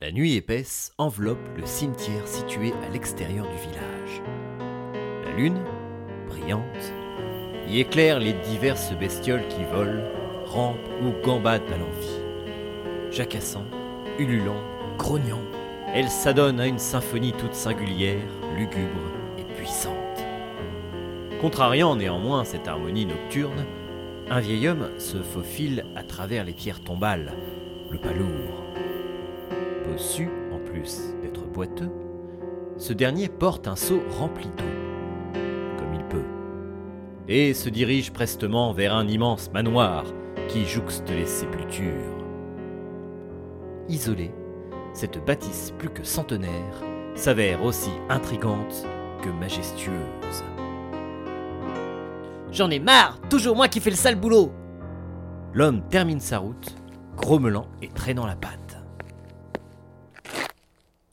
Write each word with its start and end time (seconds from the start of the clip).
La 0.00 0.12
nuit 0.12 0.36
épaisse 0.36 0.92
enveloppe 0.96 1.44
le 1.56 1.66
cimetière 1.66 2.28
situé 2.28 2.72
à 2.86 2.92
l'extérieur 2.92 3.48
du 3.48 3.56
village. 3.56 4.22
La 5.24 5.32
lune, 5.32 5.58
brillante, 6.28 6.92
y 7.66 7.80
éclaire 7.80 8.20
les 8.20 8.32
diverses 8.32 8.92
bestioles 8.92 9.48
qui 9.48 9.64
volent, 9.64 10.04
rampent 10.44 10.88
ou 11.02 11.10
gambadent 11.26 11.72
à 11.72 11.78
l'envie. 11.78 13.10
Jacassant, 13.10 13.64
ululant, 14.20 14.62
grognant, 14.98 15.42
elles 15.92 16.10
s'adonnent 16.10 16.60
à 16.60 16.68
une 16.68 16.78
symphonie 16.78 17.32
toute 17.32 17.54
singulière, 17.54 18.22
lugubre 18.56 19.10
et 19.36 19.54
puissante. 19.54 20.22
Contrariant 21.40 21.96
néanmoins 21.96 22.44
cette 22.44 22.68
harmonie 22.68 23.06
nocturne, 23.06 23.66
un 24.30 24.38
vieil 24.38 24.68
homme 24.68 24.90
se 24.98 25.16
faufile 25.16 25.84
à 25.96 26.04
travers 26.04 26.44
les 26.44 26.52
pierres 26.52 26.84
tombales, 26.84 27.32
le 27.90 27.98
pas 27.98 28.12
lourd. 28.12 28.62
Bossu, 29.90 30.28
en 30.52 30.58
plus 30.58 31.14
d'être 31.22 31.46
boiteux, 31.46 31.90
ce 32.76 32.92
dernier 32.92 33.28
porte 33.28 33.66
un 33.68 33.76
seau 33.76 34.00
rempli 34.18 34.46
d'eau, 34.56 35.38
comme 35.78 35.94
il 35.94 36.04
peut, 36.04 36.24
et 37.26 37.54
se 37.54 37.68
dirige 37.68 38.12
prestement 38.12 38.72
vers 38.72 38.94
un 38.94 39.08
immense 39.08 39.50
manoir 39.52 40.04
qui 40.48 40.64
jouxte 40.64 41.08
les 41.10 41.26
sépultures. 41.26 41.92
Isolée, 43.88 44.32
cette 44.92 45.24
bâtisse 45.24 45.72
plus 45.78 45.90
que 45.90 46.04
centenaire 46.04 46.82
s'avère 47.14 47.64
aussi 47.64 47.90
intrigante 48.08 48.86
que 49.22 49.30
majestueuse. 49.30 50.44
J'en 52.52 52.70
ai 52.70 52.78
marre, 52.78 53.18
toujours 53.28 53.56
moi 53.56 53.68
qui 53.68 53.80
fais 53.80 53.90
le 53.90 53.96
sale 53.96 54.16
boulot. 54.16 54.52
L'homme 55.52 55.82
termine 55.88 56.20
sa 56.20 56.38
route, 56.38 56.74
grommelant 57.16 57.66
et 57.82 57.88
traînant 57.88 58.26
la 58.26 58.36
patte. 58.36 58.67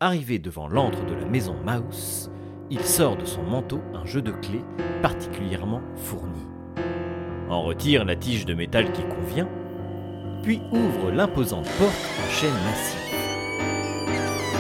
Arrivé 0.02 0.40
devant 0.40 0.68
l'antre 0.68 1.06
de 1.06 1.14
la 1.14 1.24
maison 1.24 1.56
Mouse, 1.64 2.30
il 2.70 2.82
sort 2.82 3.16
de 3.16 3.24
son 3.24 3.44
manteau 3.44 3.80
un 3.94 4.04
jeu 4.06 4.22
de 4.22 4.32
clés 4.32 4.66
particulièrement 5.02 5.82
fourni. 5.96 6.46
En 7.50 7.62
retire 7.62 8.04
la 8.04 8.18
tige 8.18 8.46
de 8.46 8.54
métal 8.54 8.92
qui 8.92 9.04
convient, 9.04 9.48
puis 10.44 10.60
ouvre 10.74 11.12
l'imposante 11.12 11.70
porte 11.80 12.10
en 12.20 12.30
chaîne 12.30 12.54
massive. 12.66 13.00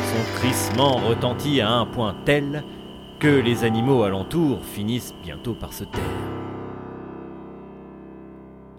Son 0.05 0.39
crissement 0.39 0.95
retentit 1.05 1.59
à 1.59 1.69
un 1.69 1.85
point 1.85 2.15
tel 2.23 2.63
que 3.19 3.27
les 3.27 3.65
animaux 3.65 4.03
alentour 4.03 4.63
finissent 4.63 5.15
bientôt 5.21 5.53
par 5.53 5.73
se 5.73 5.83
taire. 5.83 6.01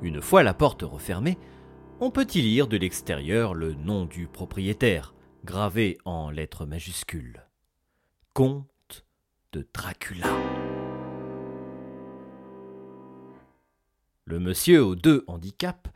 Une 0.00 0.23
fois 0.23 0.42
la 0.42 0.55
porte 0.55 0.84
refermée, 0.84 1.36
on 2.00 2.11
peut 2.11 2.27
y 2.34 2.41
lire 2.41 2.67
de 2.67 2.78
l'extérieur 2.78 3.52
le 3.52 3.75
nom 3.75 4.06
du 4.06 4.27
propriétaire, 4.27 5.12
gravé 5.47 5.97
en 6.05 6.28
lettres 6.28 6.66
majuscules. 6.66 7.41
Comte 8.34 9.06
de 9.52 9.66
Dracula. 9.72 10.27
Le 14.24 14.41
monsieur 14.41 14.84
aux 14.84 14.97
deux 14.97 15.24
handicaps 15.28 15.89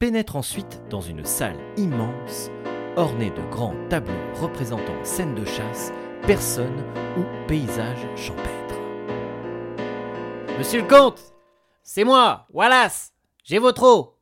pénètre 0.00 0.34
ensuite 0.34 0.82
dans 0.90 1.00
une 1.00 1.24
salle 1.24 1.60
immense, 1.76 2.50
ornée 2.96 3.30
de 3.30 3.48
grands 3.50 3.76
tableaux 3.88 4.34
représentant 4.34 5.04
scènes 5.04 5.36
de 5.36 5.44
chasse, 5.44 5.92
personnes 6.26 6.84
ou 7.16 7.46
paysages 7.46 8.08
champêtres. 8.16 8.80
Monsieur 10.58 10.82
le 10.82 10.88
comte, 10.88 11.32
c'est 11.84 12.04
moi, 12.04 12.48
Wallace. 12.52 13.14
J'ai 13.44 13.60
votre 13.60 13.84
eau. 13.84 14.18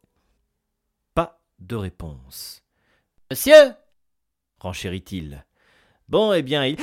Pas 1.15 1.41
de 1.59 1.75
réponse. 1.75 2.63
Monsieur 3.31 3.75
renchérit-il. 4.61 5.45
Bon, 6.09 6.33
eh 6.33 6.43
bien, 6.43 6.65
il. 6.65 6.77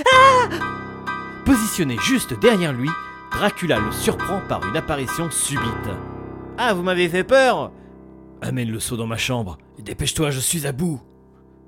Positionné 1.46 1.98
juste 2.02 2.40
derrière 2.40 2.74
lui, 2.74 2.90
Dracula 3.32 3.80
le 3.80 3.92
surprend 3.92 4.42
par 4.48 4.66
une 4.68 4.78
apparition 4.78 5.30
subite. 5.32 5.90
Ah, 6.58 6.74
vous 6.74 6.84
m'avez 6.84 7.10
fait 7.10 7.24
peur 7.24 7.72
Amène 8.42 8.72
le 8.72 8.80
seau 8.80 8.98
dans 8.98 9.08
ma 9.08 9.18
chambre, 9.18 9.58
et 9.78 9.82
dépêche-toi, 9.82 10.32
je 10.32 10.40
suis 10.40 10.68
à 10.68 10.72
bout 10.72 11.02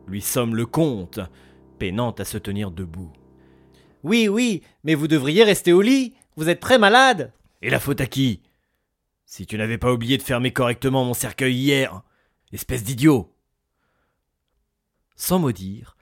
lui 0.07 0.21
somme 0.21 0.55
le 0.55 0.65
comte, 0.65 1.19
peinant 1.79 2.11
à 2.11 2.25
se 2.25 2.37
tenir 2.37 2.71
debout. 2.71 3.11
Oui, 4.03 4.27
oui, 4.27 4.63
mais 4.83 4.95
vous 4.95 5.07
devriez 5.07 5.43
rester 5.43 5.73
au 5.73 5.81
lit, 5.81 6.15
vous 6.35 6.49
êtes 6.49 6.59
très 6.59 6.77
malade 6.77 7.33
Et 7.61 7.69
la 7.69 7.79
faute 7.79 8.01
à 8.01 8.07
qui? 8.07 8.41
Si 9.25 9.45
tu 9.45 9.57
n'avais 9.57 9.77
pas 9.77 9.91
oublié 9.91 10.17
de 10.17 10.23
fermer 10.23 10.53
correctement 10.53 11.03
mon 11.03 11.13
cercueil 11.13 11.53
hier, 11.53 12.01
espèce 12.53 12.83
d'idiot 12.83 13.35
Sans 15.15 15.39
mot 15.39 15.51
dire, 15.51 15.96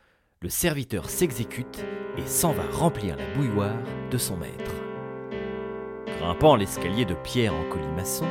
le 0.46 0.50
serviteur 0.50 1.10
s'exécute 1.10 1.84
et 2.20 2.28
s'en 2.28 2.52
va 2.52 2.62
remplir 2.72 3.18
la 3.18 3.26
bouilloire 3.34 3.80
de 4.12 4.18
son 4.20 4.38
maître. 4.38 4.76
Grimpant 6.20 6.56
l'escalier 6.56 7.04
de 7.04 7.16
pierre 7.16 7.56
en 7.56 7.64
colimaçon, 7.64 8.28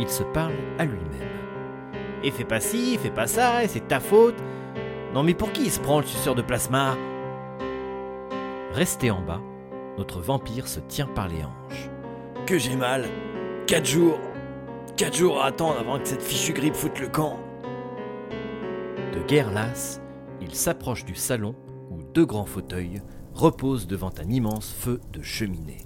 il 0.00 0.08
se 0.08 0.22
parle 0.22 0.54
à 0.78 0.86
lui-même. 0.86 1.28
Et 2.24 2.30
fais 2.30 2.44
pas 2.44 2.60
ci, 2.60 2.96
fais 2.96 3.10
pas 3.10 3.26
ça, 3.26 3.62
et 3.62 3.68
c'est 3.68 3.88
ta 3.88 4.00
faute. 4.00 4.36
Non 5.12 5.22
mais 5.22 5.34
pour 5.34 5.52
qui 5.52 5.64
il 5.64 5.70
se 5.70 5.80
prend 5.80 6.00
le 6.00 6.06
suceur 6.06 6.34
de 6.34 6.40
plasma? 6.40 6.96
Resté 8.72 9.10
en 9.10 9.20
bas, 9.20 9.42
notre 9.98 10.20
vampire 10.20 10.66
se 10.66 10.80
tient 10.80 11.08
par 11.08 11.28
les 11.28 11.44
hanches. 11.44 11.90
Que 12.46 12.56
j'ai 12.56 12.74
mal. 12.74 13.04
Quatre 13.66 13.84
jours. 13.84 14.18
Quatre 14.96 15.14
jours 15.14 15.42
à 15.42 15.48
attendre 15.48 15.76
avant 15.78 15.98
que 15.98 16.08
cette 16.08 16.22
fichue 16.22 16.54
grippe 16.54 16.74
foute 16.74 16.98
le 16.98 17.08
camp. 17.08 17.38
De 19.12 19.20
guerre 19.28 19.50
lasse, 19.50 20.00
il 20.48 20.54
s'approche 20.54 21.04
du 21.04 21.14
salon 21.14 21.54
où 21.90 22.02
deux 22.14 22.24
grands 22.24 22.46
fauteuils 22.46 23.02
reposent 23.34 23.86
devant 23.86 24.10
un 24.18 24.30
immense 24.30 24.72
feu 24.72 24.98
de 25.12 25.22
cheminée. 25.22 25.84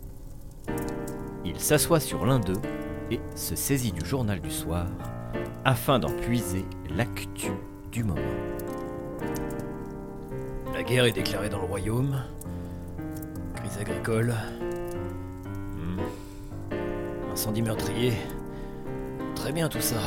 Il 1.44 1.58
s'assoit 1.58 1.98
sur 1.98 2.24
l'un 2.24 2.38
d'eux 2.38 2.60
et 3.10 3.20
se 3.34 3.56
saisit 3.56 3.90
du 3.92 4.06
journal 4.06 4.40
du 4.40 4.50
soir 4.50 4.86
afin 5.64 5.98
d'en 5.98 6.10
puiser 6.10 6.64
l'actu 6.96 7.50
du 7.90 8.04
moment. 8.04 8.20
La 10.72 10.84
guerre 10.84 11.06
est 11.06 11.12
déclarée 11.12 11.48
dans 11.48 11.58
le 11.58 11.66
royaume. 11.66 12.22
Crise 13.56 13.78
agricole. 13.78 14.34
Hmm. 15.76 15.98
Incendie 17.32 17.62
meurtrier. 17.62 18.12
Très 19.34 19.52
bien 19.52 19.68
tout 19.68 19.80
ça. 19.80 20.00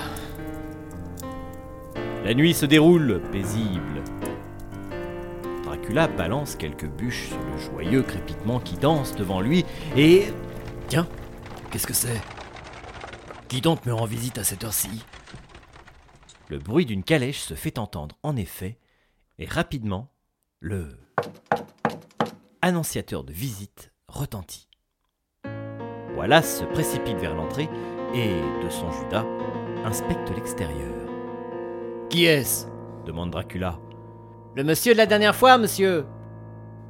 La 2.23 2.33
nuit 2.33 2.53
se 2.53 2.65
déroule, 2.65 3.21
paisible. 3.31 4.01
Dracula 5.85 6.07
balance 6.07 6.55
quelques 6.55 6.87
bûches 6.87 7.27
sur 7.27 7.39
le 7.39 7.57
joyeux 7.57 8.01
crépitement 8.01 8.59
qui 8.59 8.75
danse 8.75 9.15
devant 9.15 9.39
lui 9.39 9.65
et... 9.95 10.25
Tiens, 10.87 11.07
qu'est-ce 11.69 11.85
que 11.85 11.93
c'est? 11.93 12.19
Qui 13.49 13.61
donc 13.61 13.85
me 13.85 13.93
rend 13.93 14.05
visite 14.05 14.39
à 14.39 14.43
cette 14.43 14.63
heure-ci? 14.63 15.05
Le 16.49 16.57
bruit 16.57 16.87
d'une 16.87 17.03
calèche 17.03 17.41
se 17.41 17.53
fait 17.53 17.77
entendre 17.77 18.17
en 18.23 18.35
effet, 18.35 18.79
et 19.37 19.45
rapidement, 19.45 20.09
le 20.59 20.97
annonciateur 22.63 23.23
de 23.23 23.31
visite 23.31 23.91
retentit. 24.07 24.67
Wallace 26.17 26.61
se 26.61 26.65
précipite 26.65 27.17
vers 27.17 27.35
l'entrée 27.35 27.69
et, 28.15 28.41
de 28.63 28.69
son 28.71 28.89
Judas, 28.91 29.25
inspecte 29.83 30.31
l'extérieur. 30.35 30.95
Qui 32.09 32.25
est-ce? 32.25 32.65
demande 33.05 33.29
Dracula. 33.29 33.79
Le 34.55 34.63
monsieur 34.63 34.93
de 34.93 34.97
la 34.97 35.05
dernière 35.05 35.35
fois, 35.35 35.57
monsieur 35.57 36.05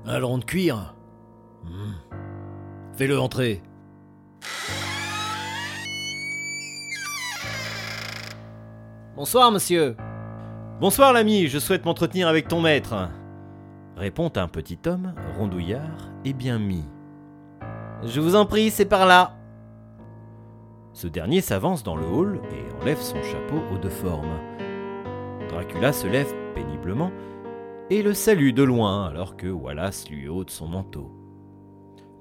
Un 0.05 0.23
rond 0.23 0.37
de 0.37 0.45
cuir 0.45 0.93
Hmm. 1.63 1.93
Fais-le 2.95 3.19
entrer. 3.19 3.63
Bonsoir, 9.15 9.51
monsieur. 9.51 9.95
Bonsoir 10.79 11.11
l'ami, 11.11 11.47
je 11.47 11.57
souhaite 11.57 11.85
m'entretenir 11.85 12.27
avec 12.27 12.47
ton 12.47 12.61
maître. 12.61 13.09
Répond 13.97 14.31
un 14.35 14.47
petit 14.47 14.77
homme, 14.85 15.15
rondouillard 15.35 16.11
et 16.23 16.33
bien 16.33 16.59
mis. 16.59 16.85
Je 18.03 18.21
vous 18.21 18.35
en 18.35 18.45
prie, 18.45 18.69
c'est 18.69 18.85
par 18.85 19.07
là. 19.07 19.31
Ce 20.93 21.07
dernier 21.07 21.41
s'avance 21.41 21.81
dans 21.81 21.95
le 21.95 22.05
hall 22.05 22.39
et 22.51 22.81
enlève 22.83 23.01
son 23.01 23.23
chapeau 23.23 23.59
aux 23.73 23.77
deux 23.79 23.89
formes. 23.89 24.37
Dracula 25.49 25.93
se 25.93 26.05
lève 26.05 26.31
péniblement 26.53 27.11
et 27.89 28.01
le 28.01 28.13
salue 28.13 28.51
de 28.51 28.63
loin 28.63 29.05
alors 29.05 29.37
que 29.37 29.47
Wallace 29.47 30.09
lui 30.09 30.27
ôte 30.27 30.49
son 30.49 30.67
manteau. 30.67 31.11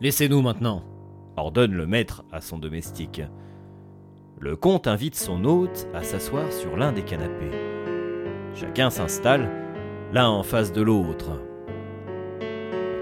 Laissez-nous 0.00 0.42
maintenant, 0.42 0.82
ordonne 1.36 1.72
le 1.72 1.86
maître 1.86 2.24
à 2.32 2.40
son 2.40 2.58
domestique. 2.58 3.22
Le 4.38 4.56
comte 4.56 4.86
invite 4.86 5.14
son 5.14 5.44
hôte 5.44 5.88
à 5.94 6.02
s'asseoir 6.02 6.52
sur 6.52 6.76
l'un 6.76 6.92
des 6.92 7.02
canapés. 7.02 7.52
Chacun 8.54 8.90
s'installe, 8.90 9.50
l'un 10.12 10.28
en 10.28 10.42
face 10.42 10.72
de 10.72 10.82
l'autre. 10.82 11.40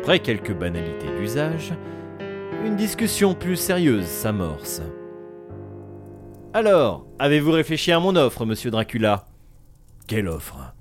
Après 0.01 0.21
quelques 0.21 0.55
banalités 0.55 1.11
d'usage, 1.17 1.73
une 2.65 2.77
discussion 2.77 3.35
plus 3.35 3.57
sérieuse 3.57 4.07
s'amorce. 4.07 4.83
Alors, 6.55 7.07
avez-vous 7.19 7.51
réfléchi 7.51 7.93
à 7.93 7.99
mon 7.99 8.15
offre, 8.15 8.45
monsieur 8.45 8.71
Dracula? 8.71 9.25
Quelle 10.07 10.29
offre? 10.29 10.75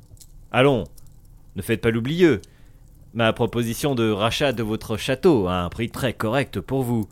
Allons, 0.52 0.84
Ne 1.56 1.62
faites 1.62 1.82
pas 1.82 1.92
l'oublieux. 1.92 2.42
Ma 3.14 3.34
proposition 3.34 3.94
de 3.94 4.10
rachat 4.10 4.54
de 4.54 4.64
votre 4.64 4.96
château 4.98 5.48
à 5.48 5.64
un 5.64 5.70
prix 5.70 5.90
très 5.90 6.14
correct 6.14 6.62
pour 6.62 6.84
vous. 6.84 7.10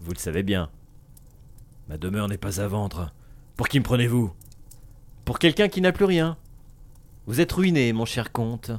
Vous 0.00 0.12
le 0.12 0.18
savez 0.18 0.42
bien. 0.42 0.70
Ma 1.88 1.98
demeure 1.98 2.28
n'est 2.28 2.38
pas 2.38 2.60
à 2.60 2.68
vendre. 2.68 3.12
Pour 3.56 3.68
qui 3.68 3.80
me 3.80 3.84
prenez-vous? 3.84 4.32
Pour 5.24 5.38
quelqu'un 5.38 5.68
qui 5.68 5.80
n'a 5.80 5.92
plus 5.92 6.04
rien. 6.04 6.36
Vous 7.26 7.40
êtes 7.40 7.52
ruiné, 7.52 7.92
mon 7.92 8.04
cher 8.04 8.32
comte. 8.32 8.70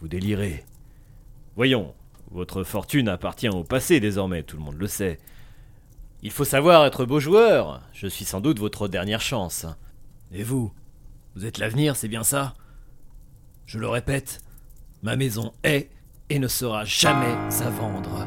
Vous 0.00 0.08
délirez. 0.08 0.64
Voyons, 1.56 1.94
votre 2.30 2.64
fortune 2.64 3.08
appartient 3.08 3.48
au 3.48 3.62
passé 3.62 4.00
désormais, 4.00 4.42
tout 4.42 4.56
le 4.56 4.62
monde 4.62 4.78
le 4.78 4.88
sait. 4.88 5.18
Il 6.22 6.30
faut 6.32 6.44
savoir 6.44 6.84
être 6.86 7.04
beau 7.04 7.20
joueur. 7.20 7.82
Je 7.92 8.06
suis 8.06 8.24
sans 8.24 8.40
doute 8.40 8.58
votre 8.58 8.88
dernière 8.88 9.20
chance. 9.20 9.66
Et 10.32 10.42
vous? 10.42 10.72
Vous 11.36 11.46
êtes 11.46 11.58
l'avenir, 11.58 11.96
c'est 11.96 12.08
bien 12.08 12.24
ça? 12.24 12.54
Je 13.66 13.78
le 13.78 13.88
répète, 13.88 14.40
ma 15.02 15.16
maison 15.16 15.52
est 15.62 15.90
et 16.30 16.38
ne 16.38 16.48
sera 16.48 16.84
jamais 16.84 17.34
à 17.60 17.70
vendre. 17.70 18.26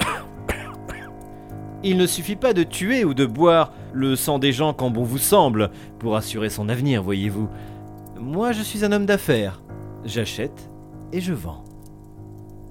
Il 1.82 1.96
ne 1.96 2.06
suffit 2.06 2.36
pas 2.36 2.54
de 2.54 2.62
tuer 2.62 3.04
ou 3.04 3.12
de 3.12 3.26
boire 3.26 3.72
le 3.92 4.16
sang 4.16 4.38
des 4.38 4.52
gens 4.52 4.72
quand 4.72 4.90
bon 4.90 5.04
vous 5.04 5.18
semble 5.18 5.70
pour 5.98 6.16
assurer 6.16 6.48
son 6.48 6.68
avenir, 6.68 7.02
voyez-vous. 7.02 7.48
Moi, 8.18 8.52
je 8.52 8.62
suis 8.62 8.84
un 8.84 8.92
homme 8.92 9.06
d'affaires. 9.06 9.62
J'achète 10.04 10.70
et 11.12 11.20
je 11.20 11.32
vends. 11.32 11.64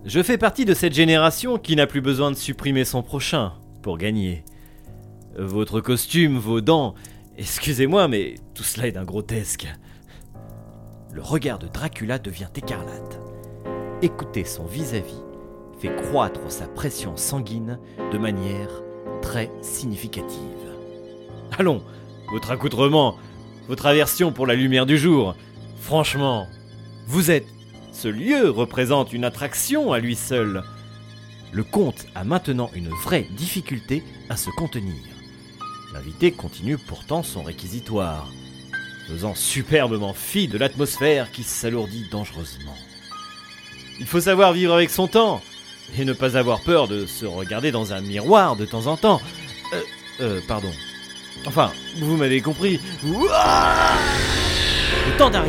Je 0.03 0.23
fais 0.23 0.37
partie 0.37 0.65
de 0.65 0.73
cette 0.73 0.93
génération 0.93 1.59
qui 1.59 1.75
n'a 1.75 1.85
plus 1.85 2.01
besoin 2.01 2.31
de 2.31 2.35
supprimer 2.35 2.85
son 2.85 3.03
prochain 3.03 3.53
pour 3.83 3.99
gagner. 3.99 4.43
Votre 5.37 5.79
costume, 5.79 6.37
vos 6.37 6.61
dents, 6.61 6.95
excusez-moi, 7.37 8.07
mais 8.07 8.35
tout 8.55 8.63
cela 8.63 8.87
est 8.87 8.91
d'un 8.91 9.05
grotesque. 9.05 9.67
Le 11.13 11.21
regard 11.21 11.59
de 11.59 11.67
Dracula 11.67 12.19
devient 12.19 12.47
écarlate. 12.55 13.19
Écoutez 14.01 14.45
son 14.45 14.65
vis-à-vis 14.65 15.21
fait 15.79 15.93
croître 16.03 16.49
sa 16.49 16.67
pression 16.67 17.17
sanguine 17.17 17.79
de 18.13 18.17
manière 18.17 18.81
très 19.21 19.51
significative. 19.61 20.39
Allons, 21.57 21.83
votre 22.31 22.51
accoutrement, 22.51 23.17
votre 23.67 23.87
aversion 23.87 24.31
pour 24.31 24.47
la 24.47 24.55
lumière 24.55 24.85
du 24.85 24.97
jour, 24.97 25.35
franchement, 25.81 26.47
vous 27.07 27.29
êtes 27.29 27.47
ce 27.91 28.07
lieu 28.07 28.49
représente 28.49 29.11
une 29.11 29.25
attraction 29.25 29.91
à 29.91 29.99
lui 29.99 30.15
seul. 30.15 30.63
Le 31.51 31.65
comte 31.65 32.05
a 32.15 32.23
maintenant 32.23 32.69
une 32.73 32.89
vraie 32.89 33.27
difficulté 33.35 34.01
à 34.29 34.37
se 34.37 34.49
contenir. 34.51 34.95
L'invité 35.93 36.31
continue 36.31 36.77
pourtant 36.77 37.21
son 37.21 37.43
réquisitoire, 37.43 38.29
faisant 39.07 39.35
superbement 39.35 40.13
fi 40.13 40.47
de 40.47 40.57
l'atmosphère 40.57 41.31
qui 41.31 41.43
s'alourdit 41.43 42.07
dangereusement. 42.11 42.75
Il 43.99 44.05
faut 44.05 44.21
savoir 44.21 44.53
vivre 44.53 44.73
avec 44.73 44.89
son 44.89 45.07
temps, 45.07 45.41
et 45.97 46.05
ne 46.05 46.13
pas 46.13 46.37
avoir 46.37 46.61
peur 46.61 46.87
de 46.87 47.05
se 47.05 47.25
regarder 47.25 47.71
dans 47.71 47.93
un 47.93 48.01
miroir 48.01 48.55
de 48.55 48.65
temps 48.65 48.87
en 48.87 48.97
temps. 48.97 49.21
Euh, 49.73 49.81
euh 50.21 50.39
pardon. 50.47 50.71
Enfin, 51.45 51.71
vous 51.99 52.17
m'avez 52.17 52.41
compris. 52.41 52.79
Le 53.03 53.27
temps 55.17 55.29
d'un 55.29 55.43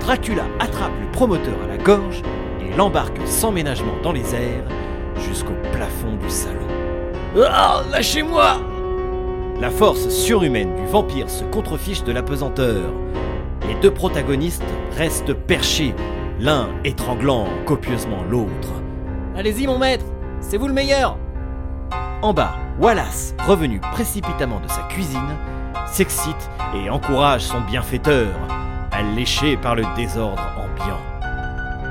Dracula 0.00 0.46
attrape 0.58 0.92
le 1.00 1.10
promoteur 1.10 1.60
à 1.62 1.66
la 1.66 1.76
gorge 1.78 2.22
et 2.60 2.74
l'embarque 2.76 3.18
sans 3.26 3.50
ménagement 3.52 3.96
dans 4.02 4.12
les 4.12 4.34
airs 4.34 4.64
jusqu'au 5.26 5.54
plafond 5.72 6.16
du 6.16 6.30
salon. 6.30 6.66
Ah, 7.44 7.82
lâchez-moi 7.90 8.60
La 9.60 9.70
force 9.70 10.08
surhumaine 10.08 10.74
du 10.76 10.86
vampire 10.86 11.28
se 11.28 11.44
contrefiche 11.44 12.04
de 12.04 12.12
la 12.12 12.22
pesanteur. 12.22 12.92
Les 13.66 13.74
deux 13.80 13.92
protagonistes 13.92 14.62
restent 14.96 15.34
perchés, 15.34 15.94
l'un 16.38 16.68
étranglant 16.84 17.46
copieusement 17.66 18.22
l'autre. 18.28 18.72
Allez-y 19.36 19.66
mon 19.66 19.78
maître, 19.78 20.06
c'est 20.40 20.56
vous 20.56 20.68
le 20.68 20.74
meilleur 20.74 21.18
En 22.22 22.32
bas, 22.32 22.56
Wallace, 22.80 23.34
revenu 23.46 23.80
précipitamment 23.80 24.60
de 24.60 24.68
sa 24.68 24.82
cuisine, 24.82 25.36
s'excite 25.86 26.50
et 26.74 26.88
encourage 26.88 27.42
son 27.42 27.60
bienfaiteur 27.62 28.28
léché 29.02 29.56
par 29.56 29.74
le 29.74 29.84
désordre 29.96 30.42
ambiant. 30.56 31.00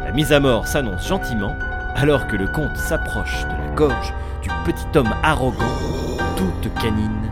La 0.03 0.11
mise 0.11 0.31
à 0.31 0.39
mort 0.39 0.67
s'annonce 0.67 1.07
gentiment 1.07 1.53
alors 1.95 2.27
que 2.27 2.35
le 2.35 2.47
comte 2.47 2.77
s'approche 2.77 3.43
de 3.43 3.49
la 3.49 3.75
gorge 3.75 4.13
du 4.41 4.49
petit 4.65 4.97
homme 4.97 5.13
arrogant, 5.23 5.65
toute 6.37 6.73
canine 6.75 7.31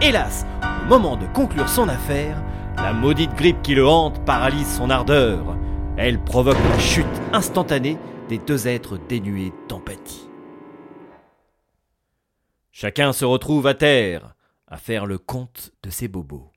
Hélas, 0.00 0.46
au 0.84 0.86
moment 0.86 1.16
de 1.16 1.26
conclure 1.26 1.68
son 1.68 1.88
affaire, 1.88 2.40
la 2.76 2.92
maudite 2.92 3.34
grippe 3.34 3.62
qui 3.62 3.74
le 3.74 3.84
hante 3.84 4.24
paralyse 4.24 4.76
son 4.76 4.90
ardeur. 4.90 5.56
Elle 5.96 6.22
provoque 6.22 6.56
la 6.70 6.78
chute 6.78 7.04
instantanée 7.32 7.98
des 8.28 8.38
deux 8.38 8.68
êtres 8.68 8.96
dénués 8.96 9.52
d'empathie. 9.68 10.28
Chacun 12.70 13.12
se 13.12 13.24
retrouve 13.24 13.66
à 13.66 13.74
terre, 13.74 14.36
à 14.68 14.76
faire 14.76 15.04
le 15.04 15.18
compte 15.18 15.72
de 15.82 15.90
ses 15.90 16.06
bobos. 16.06 16.52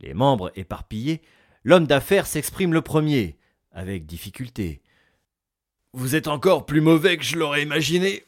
Les 0.00 0.14
membres 0.14 0.50
éparpillés, 0.56 1.20
l'homme 1.62 1.86
d'affaires 1.86 2.26
s'exprime 2.26 2.72
le 2.72 2.80
premier, 2.80 3.36
avec 3.70 4.06
difficulté. 4.06 4.80
Vous 5.92 6.14
êtes 6.14 6.26
encore 6.26 6.64
plus 6.64 6.80
mauvais 6.80 7.18
que 7.18 7.24
je 7.24 7.36
l'aurais 7.36 7.62
imaginé. 7.64 8.24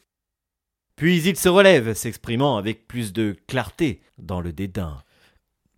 Puis 1.01 1.23
il 1.23 1.35
se 1.35 1.49
relève, 1.49 1.95
s'exprimant 1.95 2.57
avec 2.57 2.87
plus 2.87 3.11
de 3.11 3.35
clarté 3.47 4.03
dans 4.19 4.39
le 4.39 4.53
dédain. 4.53 5.01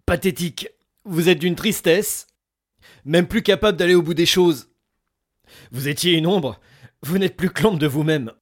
Pathétique. 0.05 0.67
Vous 1.05 1.29
êtes 1.29 1.39
d'une 1.39 1.55
tristesse. 1.55 2.27
Même 3.05 3.25
plus 3.25 3.41
capable 3.41 3.77
d'aller 3.77 3.95
au 3.95 4.01
bout 4.01 4.15
des 4.15 4.25
choses. 4.25 4.67
Vous 5.71 5.87
étiez 5.87 6.17
une 6.17 6.27
ombre. 6.27 6.59
Vous 7.03 7.19
n'êtes 7.19 7.37
plus 7.37 7.51
que 7.51 7.77
de 7.77 7.87
vous-même. 7.87 8.33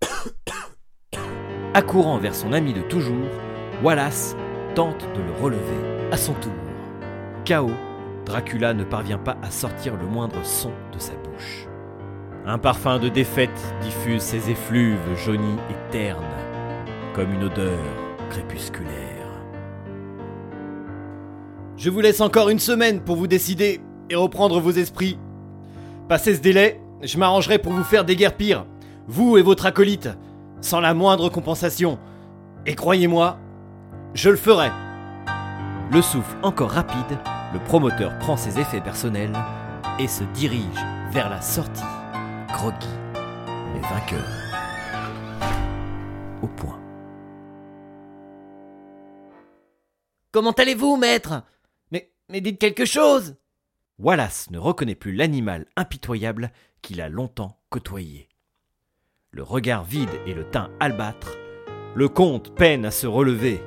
Accourant 1.74 2.18
vers 2.18 2.36
son 2.36 2.52
ami 2.52 2.72
de 2.72 2.82
toujours, 2.82 3.28
Wallace 3.82 4.36
tente 4.76 5.02
de 5.16 5.22
le 5.22 5.32
relever 5.32 6.12
à 6.12 6.16
son 6.16 6.34
tour. 6.34 6.52
Chaos, 7.44 7.74
Dracula 8.26 8.74
ne 8.74 8.84
parvient 8.84 9.18
pas 9.18 9.38
à 9.42 9.50
sortir 9.50 9.96
le 9.96 10.06
moindre 10.06 10.46
son 10.46 10.72
de 10.92 11.00
sa 11.00 11.14
bouche. 11.14 11.66
Un 12.44 12.58
parfum 12.58 12.98
de 12.98 13.08
défaite 13.08 13.50
diffuse 13.82 14.20
ses 14.20 14.50
effluves 14.50 15.16
jaunis 15.16 15.58
et 15.70 15.92
ternes, 15.92 16.18
comme 17.14 17.32
une 17.32 17.44
odeur 17.44 17.78
crépusculaire. 18.30 18.88
Je 21.76 21.88
vous 21.88 22.00
laisse 22.00 22.20
encore 22.20 22.48
une 22.48 22.58
semaine 22.58 23.00
pour 23.00 23.14
vous 23.14 23.28
décider 23.28 23.80
et 24.10 24.16
reprendre 24.16 24.58
vos 24.58 24.72
esprits. 24.72 25.18
Passez 26.08 26.34
ce 26.34 26.40
délai, 26.40 26.80
je 27.02 27.16
m'arrangerai 27.16 27.60
pour 27.60 27.72
vous 27.72 27.84
faire 27.84 28.04
déguerpir, 28.04 28.66
vous 29.06 29.38
et 29.38 29.42
votre 29.42 29.66
acolyte, 29.66 30.08
sans 30.60 30.80
la 30.80 30.94
moindre 30.94 31.28
compensation. 31.28 31.96
Et 32.66 32.74
croyez-moi, 32.74 33.38
je 34.14 34.30
le 34.30 34.36
ferai. 34.36 34.70
Le 35.92 36.02
souffle 36.02 36.36
encore 36.42 36.70
rapide, 36.70 37.18
le 37.52 37.60
promoteur 37.60 38.18
prend 38.18 38.36
ses 38.36 38.58
effets 38.58 38.80
personnels 38.80 39.36
et 40.00 40.08
se 40.08 40.24
dirige 40.34 40.62
vers 41.12 41.30
la 41.30 41.40
sortie, 41.40 41.82
groggy, 42.52 42.88
mais 43.72 43.80
vainqueur. 43.80 44.24
Au 46.42 46.48
point. 46.48 46.80
Comment 50.30 50.52
allez-vous, 50.52 50.96
maître? 50.96 51.42
Mais, 51.90 52.12
mais 52.28 52.40
dites 52.40 52.58
quelque 52.58 52.84
chose 52.84 53.36
Wallace 53.98 54.50
ne 54.50 54.58
reconnaît 54.58 54.94
plus 54.94 55.12
l'animal 55.12 55.66
impitoyable 55.76 56.52
qu'il 56.82 57.00
a 57.00 57.08
longtemps 57.08 57.58
côtoyé. 57.70 58.28
Le 59.30 59.42
regard 59.42 59.84
vide 59.84 60.10
et 60.26 60.34
le 60.34 60.44
teint 60.44 60.70
albâtre, 60.80 61.36
le 61.94 62.08
comte 62.08 62.54
peine 62.54 62.84
à 62.84 62.90
se 62.90 63.06
relever. 63.06 63.62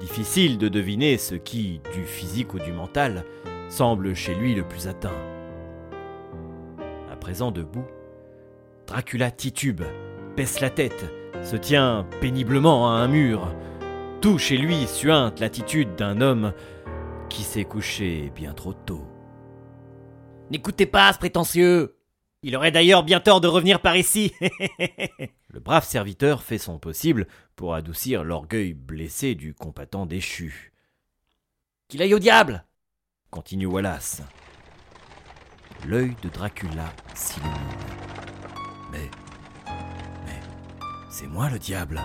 Difficile 0.00 0.58
de 0.58 0.68
deviner 0.68 1.16
ce 1.16 1.36
qui, 1.36 1.80
du 1.94 2.04
physique 2.04 2.52
ou 2.54 2.58
du 2.58 2.72
mental, 2.72 3.24
semble 3.68 4.14
chez 4.14 4.34
lui 4.34 4.54
le 4.54 4.66
plus 4.66 4.88
atteint. 4.88 5.31
Présent 7.22 7.52
debout, 7.52 7.86
Dracula 8.88 9.30
titube, 9.30 9.82
baisse 10.36 10.58
la 10.58 10.70
tête, 10.70 11.04
se 11.44 11.54
tient 11.54 12.04
péniblement 12.20 12.90
à 12.90 12.94
un 12.94 13.06
mur. 13.06 13.54
Tout 14.20 14.38
chez 14.38 14.56
lui 14.56 14.88
suinte 14.88 15.38
l'attitude 15.38 15.94
d'un 15.94 16.20
homme 16.20 16.52
qui 17.30 17.44
s'est 17.44 17.64
couché 17.64 18.32
bien 18.34 18.54
trop 18.54 18.72
tôt. 18.72 19.06
N'écoutez 20.50 20.84
pas 20.84 21.12
ce 21.12 21.18
prétentieux 21.18 21.96
Il 22.42 22.56
aurait 22.56 22.72
d'ailleurs 22.72 23.04
bien 23.04 23.20
tort 23.20 23.40
de 23.40 23.46
revenir 23.46 23.80
par 23.80 23.96
ici 23.96 24.32
Le 25.48 25.60
brave 25.60 25.86
serviteur 25.86 26.42
fait 26.42 26.58
son 26.58 26.80
possible 26.80 27.28
pour 27.54 27.76
adoucir 27.76 28.24
l'orgueil 28.24 28.74
blessé 28.74 29.36
du 29.36 29.54
combattant 29.54 30.06
déchu. 30.06 30.72
Qu'il 31.86 32.02
aille 32.02 32.14
au 32.14 32.18
diable 32.18 32.64
continue 33.30 33.66
Wallace. 33.66 34.22
L'œil 35.88 36.14
de 36.22 36.28
Dracula 36.28 36.92
s'illumine. 37.14 37.52
Mais. 38.92 39.10
Mais. 40.26 40.40
C'est 41.10 41.26
moi 41.26 41.48
le 41.50 41.58
diable. 41.58 42.00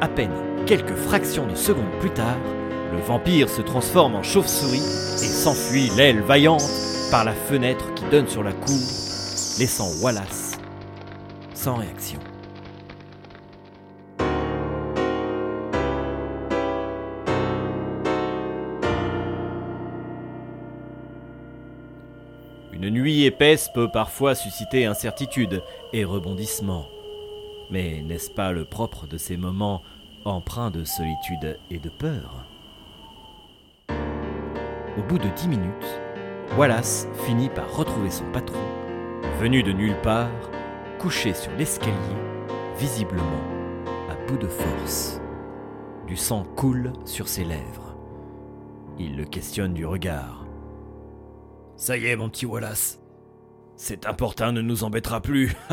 À 0.00 0.08
peine 0.08 0.30
quelques 0.66 0.94
fractions 0.94 1.46
de 1.46 1.54
secondes 1.54 1.90
plus 2.00 2.10
tard, 2.10 2.36
Le 2.92 3.00
vampire 3.02 3.48
se 3.48 3.62
transforme 3.62 4.14
en 4.14 4.22
chauve-souris 4.22 4.78
et 4.78 5.26
s'enfuit 5.26 5.90
l'aile 5.96 6.20
vaillante 6.20 6.62
par 7.10 7.24
la 7.24 7.34
fenêtre 7.34 7.92
qui 7.94 8.04
donne 8.12 8.28
sur 8.28 8.44
la 8.44 8.52
cour, 8.52 8.80
laissant 9.58 9.88
Wallace 10.00 10.52
sans 11.52 11.74
réaction. 11.74 12.20
Une 22.76 22.90
nuit 22.90 23.24
épaisse 23.24 23.70
peut 23.72 23.88
parfois 23.88 24.34
susciter 24.34 24.84
incertitude 24.84 25.62
et 25.94 26.04
rebondissement. 26.04 26.84
Mais 27.70 28.02
n'est-ce 28.02 28.30
pas 28.30 28.52
le 28.52 28.66
propre 28.66 29.06
de 29.06 29.16
ces 29.16 29.38
moments 29.38 29.80
empreints 30.26 30.70
de 30.70 30.84
solitude 30.84 31.58
et 31.70 31.78
de 31.78 31.88
peur? 31.88 32.44
Au 33.88 35.02
bout 35.08 35.16
de 35.16 35.28
dix 35.36 35.48
minutes, 35.48 36.00
Wallace 36.58 37.08
finit 37.24 37.48
par 37.48 37.74
retrouver 37.74 38.10
son 38.10 38.30
patron, 38.30 38.60
venu 39.40 39.62
de 39.62 39.72
nulle 39.72 39.98
part, 40.02 40.28
couché 40.98 41.32
sur 41.32 41.52
l'escalier, 41.52 41.94
visiblement 42.78 43.24
à 44.10 44.26
bout 44.26 44.36
de 44.36 44.48
force. 44.48 45.22
Du 46.06 46.16
sang 46.16 46.44
coule 46.56 46.92
sur 47.06 47.26
ses 47.26 47.44
lèvres. 47.44 47.96
Il 48.98 49.16
le 49.16 49.24
questionne 49.24 49.72
du 49.72 49.86
regard. 49.86 50.45
Ça 51.76 51.96
y 51.96 52.06
est, 52.06 52.16
mon 52.16 52.28
petit 52.28 52.46
Wallace. 52.46 52.98
Cet 53.76 54.06
importun 54.06 54.52
ne 54.52 54.62
nous 54.62 54.84
embêtera 54.84 55.20
plus. 55.20 55.54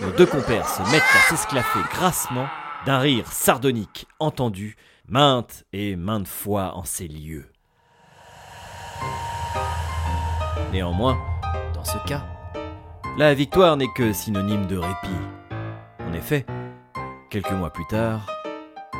Nos 0.00 0.12
deux 0.16 0.26
compères 0.26 0.68
se 0.68 0.80
mettent 0.90 1.02
à 1.02 1.28
s'esclaffer 1.28 1.80
grassement 1.90 2.46
d'un 2.86 2.98
rire 2.98 3.30
sardonique 3.30 4.06
entendu 4.18 4.76
maintes 5.06 5.64
et 5.74 5.96
maintes 5.96 6.28
fois 6.28 6.74
en 6.76 6.84
ces 6.84 7.08
lieux. 7.08 7.50
Néanmoins, 10.72 11.18
dans 11.74 11.84
ce 11.84 11.98
cas, 12.06 12.24
la 13.18 13.34
victoire 13.34 13.76
n'est 13.76 13.92
que 13.94 14.14
synonyme 14.14 14.66
de 14.66 14.78
répit. 14.78 15.20
En 16.00 16.12
effet, 16.14 16.46
quelques 17.30 17.52
mois 17.52 17.70
plus 17.70 17.86
tard, 17.86 18.33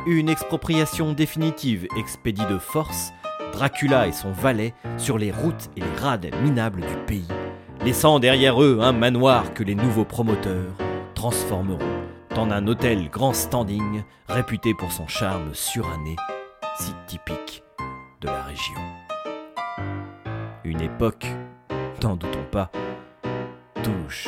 une 0.05 0.29
expropriation 0.29 1.13
définitive 1.13 1.87
expédie 1.97 2.45
de 2.45 2.57
force 2.57 3.11
Dracula 3.51 4.07
et 4.07 4.11
son 4.11 4.31
valet 4.31 4.73
sur 4.97 5.17
les 5.17 5.31
routes 5.31 5.69
et 5.77 5.81
les 5.81 6.01
rades 6.01 6.29
minables 6.43 6.81
du 6.81 6.95
pays, 7.07 7.27
laissant 7.83 8.19
derrière 8.19 8.61
eux 8.61 8.79
un 8.81 8.91
manoir 8.91 9.53
que 9.53 9.63
les 9.63 9.75
nouveaux 9.75 10.05
promoteurs 10.05 10.73
transformeront 11.13 11.79
en 12.35 12.51
un 12.51 12.67
hôtel 12.67 13.09
grand 13.09 13.33
standing 13.33 14.03
réputé 14.27 14.73
pour 14.73 14.91
son 14.91 15.07
charme 15.07 15.53
suranné, 15.53 16.15
si 16.77 16.93
typique 17.07 17.63
de 18.21 18.27
la 18.27 18.43
région. 18.43 18.75
Une 20.65 20.81
époque, 20.81 21.27
n'en 22.03 22.17
doutons 22.17 22.45
pas, 22.51 22.69
touche 23.81 24.27